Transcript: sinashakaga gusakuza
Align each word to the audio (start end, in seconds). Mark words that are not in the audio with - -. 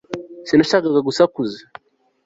sinashakaga 0.47 0.99
gusakuza 1.07 1.59